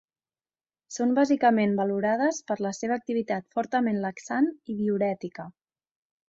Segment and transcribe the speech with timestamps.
[0.95, 5.47] Són bàsicament valorades per la seva activitat fortament laxant i diürètica.